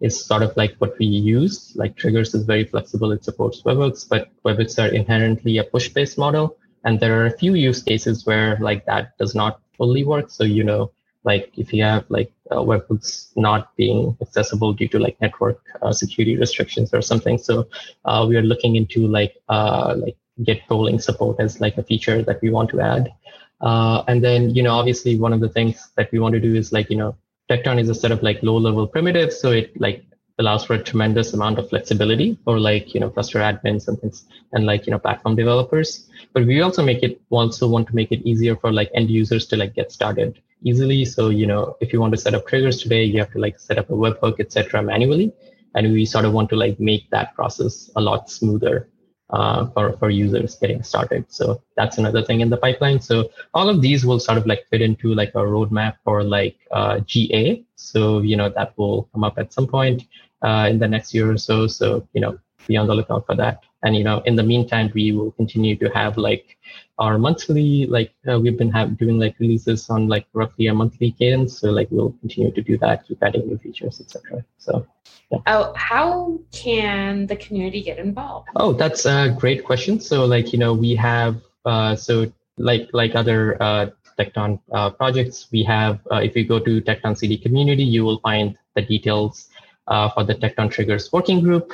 is 0.01 0.25
sort 0.25 0.43
of 0.43 0.57
like 0.57 0.75
what 0.79 0.99
we 0.99 1.07
use. 1.07 1.73
Like 1.75 1.97
triggers 1.97 2.35
is 2.35 2.45
very 2.45 2.65
flexible. 2.65 3.13
It 3.13 3.25
supports 3.25 3.63
webhooks, 3.63 4.09
but 4.09 4.31
webhooks 4.45 4.79
are 4.83 4.93
inherently 4.95 5.59
a 5.59 5.65
push-based 5.65 6.19
model. 6.19 6.57
And 6.85 6.99
there 6.99 7.15
are 7.21 7.27
a 7.27 7.39
few 7.43 7.55
use 7.55 7.83
cases 7.83 8.27
where 8.27 8.59
like 8.61 8.85
that 8.87 9.17
does 9.19 9.35
not 9.35 9.61
fully 9.77 10.05
work. 10.05 10.31
So, 10.31 10.45
you 10.45 10.65
know, 10.65 10.91
like 11.25 11.53
if 11.57 11.73
you 11.73 11.83
have 11.83 12.05
like 12.09 12.33
uh, 12.51 12.57
webhooks 12.57 13.29
not 13.37 13.75
being 13.77 14.17
accessible 14.21 14.73
due 14.73 14.89
to 14.89 14.99
like 14.99 15.21
network 15.21 15.61
uh, 15.83 15.93
security 15.93 16.37
restrictions 16.37 16.93
or 16.93 17.03
something. 17.03 17.39
So 17.39 17.69
uh, 18.05 18.27
we 18.29 18.37
are 18.37 18.43
looking 18.43 18.77
into 18.77 19.07
like 19.07 19.37
uh, 19.49 19.95
like 19.97 20.17
Git 20.45 20.63
polling 20.69 20.99
support 20.99 21.39
as 21.41 21.61
like 21.61 21.77
a 21.77 21.83
feature 21.83 22.23
that 22.23 22.41
we 22.41 22.51
want 22.51 22.71
to 22.71 22.81
add. 22.81 23.13
Uh, 23.61 24.03
and 24.09 24.25
then 24.25 24.55
you 24.55 24.63
know 24.63 24.75
obviously 24.75 25.19
one 25.19 25.33
of 25.33 25.41
the 25.41 25.49
things 25.49 25.91
that 25.97 26.11
we 26.11 26.19
want 26.19 26.35
to 26.35 26.41
do 26.41 26.55
is 26.55 26.73
like 26.73 26.91
you 26.91 26.97
know 26.97 27.17
Tekton 27.51 27.81
is 27.81 27.89
a 27.89 27.95
set 27.95 28.11
of 28.11 28.23
like 28.23 28.43
low 28.43 28.57
level 28.57 28.87
primitives, 28.87 29.39
so 29.39 29.51
it 29.51 29.79
like 29.81 30.05
allows 30.39 30.65
for 30.65 30.75
a 30.75 30.83
tremendous 30.83 31.35
amount 31.35 31.59
of 31.59 31.69
flexibility 31.69 32.39
for 32.45 32.59
like 32.59 32.95
you 32.95 33.01
know 33.01 33.11
cluster 33.11 33.39
admins 33.39 33.87
and 33.89 34.01
things 34.01 34.25
and 34.53 34.65
like 34.65 34.87
you 34.87 34.91
know 34.91 34.99
platform 34.99 35.37
developers 35.37 36.09
but 36.33 36.47
we 36.47 36.63
also 36.63 36.83
make 36.83 37.03
it 37.03 37.21
also 37.31 37.69
want 37.69 37.87
to 37.87 37.95
make 37.95 38.11
it 38.11 38.23
easier 38.25 38.57
for 38.57 38.73
like 38.73 38.91
end 38.95 39.11
users 39.11 39.47
to 39.47 39.57
like 39.57 39.75
get 39.75 39.93
started 39.93 40.41
easily. 40.65 41.05
So, 41.05 41.29
you 41.29 41.47
know, 41.47 41.77
if 41.81 41.93
you 41.93 42.01
want 42.01 42.15
to 42.15 42.21
set 42.21 42.35
up 42.35 42.47
triggers 42.47 42.83
today, 42.83 43.05
you 43.05 43.19
have 43.19 43.33
to 43.33 43.39
like 43.39 43.59
set 43.59 43.79
up 43.79 43.91
a 43.91 43.95
webhook, 43.95 44.41
etc., 44.41 44.83
manually. 44.83 45.33
And 45.75 45.93
we 45.93 46.05
sort 46.05 46.25
of 46.25 46.33
want 46.33 46.51
to 46.51 46.57
like 46.57 46.79
make 46.79 47.09
that 47.11 47.35
process 47.35 47.91
a 47.97 48.01
lot 48.01 48.31
smoother 48.31 48.89
uh, 49.31 49.67
for, 49.71 49.97
for 49.97 50.11
users 50.11 50.57
getting 50.57 50.83
started. 50.83 51.25
So 51.29 51.63
that's 51.77 51.99
another 51.99 52.23
thing 52.23 52.41
in 52.41 52.51
the 52.51 52.59
pipeline. 52.59 53.01
So 53.01 53.31
all 53.55 53.69
of 53.69 53.81
these 53.81 54.05
will 54.05 54.21
sort 54.21 54.39
of 54.39 54.47
like 54.47 54.67
fit 54.71 54.83
into 54.83 55.15
like 55.15 55.31
a 55.31 55.39
roadmap 55.39 55.95
for 56.05 56.23
like 56.23 56.59
uh, 56.71 57.01
GA. 57.01 57.65
So, 57.77 58.21
you 58.21 58.37
know, 58.37 58.51
that 58.51 58.77
will 58.77 59.05
come 59.13 59.25
up 59.25 59.39
at 59.39 59.53
some 59.53 59.67
point 59.67 60.03
uh, 60.43 60.69
in 60.71 60.79
the 60.79 60.89
next 60.89 61.15
year 61.15 61.31
or 61.31 61.39
so. 61.39 61.67
So, 61.67 62.07
you 62.13 62.21
know, 62.21 62.39
be 62.67 62.77
on 62.77 62.87
the 62.87 62.95
lookout 62.95 63.27
for 63.27 63.35
that. 63.37 63.61
And, 63.83 63.97
you 63.97 64.05
know, 64.05 64.21
in 64.21 64.37
the 64.37 64.43
meantime, 64.43 64.91
we 64.95 65.13
will 65.13 65.33
continue 65.33 65.77
to 65.77 65.89
have 65.91 66.17
like 66.17 66.57
our 66.99 67.19
monthly 67.19 67.87
like 67.87 68.15
uh, 68.29 68.39
we've 68.39 68.57
been 68.57 68.71
have, 68.71 68.97
doing 68.97 69.19
like 69.19 69.35
releases 69.41 69.91
on 69.91 70.09
like 70.09 70.27
roughly 70.35 70.67
a 70.67 70.75
monthly 70.75 71.11
cadence 71.11 71.59
so 71.59 71.71
like 71.71 71.89
we'll 71.91 72.15
continue 72.21 72.53
to 72.53 72.63
do 72.63 72.77
that 72.79 73.07
keep 73.07 73.21
adding 73.23 73.47
new 73.49 73.59
features 73.59 74.01
etc 74.01 74.45
so 74.59 74.87
yeah. 75.31 75.39
oh 75.47 75.73
how 75.75 76.39
can 76.53 77.27
the 77.27 77.35
community 77.37 77.83
get 77.83 77.99
involved 77.99 78.49
oh 78.57 78.73
that's 78.73 79.07
a 79.07 79.35
great 79.39 79.65
question 79.65 79.99
so 79.99 80.27
like 80.27 80.53
you 80.53 80.59
know 80.59 80.75
we 80.75 80.95
have 80.95 81.41
uh, 81.65 81.97
so 81.97 82.31
like 82.59 82.89
like 82.93 83.15
other 83.15 83.61
uh, 83.63 83.87
Tekton 84.19 84.61
uh, 84.73 84.91
projects, 84.91 85.49
we 85.51 85.63
have, 85.65 86.01
uh, 86.11 86.17
if 86.17 86.37
you 86.37 86.45
go 86.45 86.59
to 86.59 86.81
Tekton 86.83 87.17
CD 87.17 87.39
community, 87.39 87.83
you 87.83 88.05
will 88.05 88.21
find 88.21 88.57
the 88.77 88.83
details 88.83 89.49
uh, 89.89 90.11
for 90.11 90.23
the 90.25 90.35
Tekton 90.35 90.71
Triggers 90.71 91.11
working 91.13 91.41
group. 91.41 91.73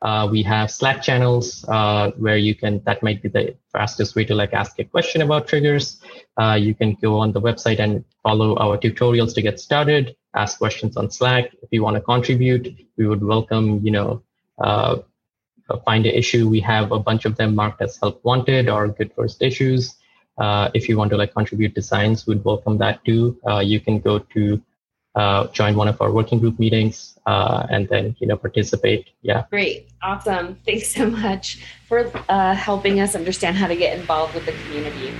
Uh, 0.00 0.28
we 0.30 0.42
have 0.42 0.70
Slack 0.70 1.02
channels 1.02 1.64
uh, 1.68 2.12
where 2.12 2.36
you 2.36 2.54
can, 2.54 2.80
that 2.84 3.02
might 3.02 3.20
be 3.20 3.28
the 3.28 3.56
fastest 3.72 4.14
way 4.14 4.24
to 4.24 4.34
like 4.34 4.52
ask 4.52 4.78
a 4.78 4.84
question 4.84 5.22
about 5.22 5.48
triggers. 5.48 6.00
Uh, 6.40 6.54
you 6.54 6.74
can 6.74 6.94
go 6.94 7.18
on 7.18 7.32
the 7.32 7.40
website 7.40 7.80
and 7.80 8.04
follow 8.22 8.56
our 8.58 8.78
tutorials 8.78 9.34
to 9.34 9.42
get 9.42 9.58
started, 9.58 10.14
ask 10.34 10.58
questions 10.58 10.96
on 10.96 11.10
Slack. 11.10 11.52
If 11.62 11.68
you 11.72 11.82
want 11.82 11.96
to 11.96 12.00
contribute, 12.00 12.76
we 12.96 13.08
would 13.08 13.24
welcome, 13.24 13.84
you 13.84 13.90
know, 13.90 14.22
uh, 14.58 14.98
find 15.84 16.06
an 16.06 16.14
issue. 16.14 16.48
We 16.48 16.60
have 16.60 16.92
a 16.92 16.98
bunch 16.98 17.24
of 17.24 17.36
them 17.36 17.54
marked 17.54 17.82
as 17.82 17.96
help 17.96 18.24
wanted 18.24 18.68
or 18.68 18.88
good 18.88 19.12
first 19.14 19.42
issues. 19.42 19.96
Uh, 20.38 20.70
if 20.74 20.88
you 20.88 20.96
want 20.96 21.10
to 21.10 21.16
like 21.16 21.34
contribute 21.34 21.74
designs, 21.74 22.26
we'd 22.26 22.44
welcome 22.44 22.78
that 22.78 23.04
too. 23.04 23.36
Uh, 23.48 23.58
you 23.58 23.80
can 23.80 23.98
go 23.98 24.20
to 24.20 24.62
uh, 25.18 25.48
join 25.48 25.74
one 25.74 25.88
of 25.88 26.00
our 26.00 26.12
working 26.12 26.38
group 26.38 26.58
meetings 26.58 27.18
uh, 27.26 27.66
and 27.70 27.88
then 27.88 28.14
you 28.20 28.26
know 28.26 28.36
participate. 28.36 29.08
Yeah. 29.22 29.44
Great. 29.50 29.88
Awesome. 30.00 30.56
Thanks 30.64 30.88
so 30.88 31.10
much 31.10 31.62
for 31.88 32.10
uh, 32.28 32.54
helping 32.54 33.00
us 33.00 33.14
understand 33.14 33.56
how 33.56 33.66
to 33.66 33.76
get 33.76 33.98
involved 33.98 34.34
with 34.34 34.46
the 34.46 34.52
community 34.62 35.12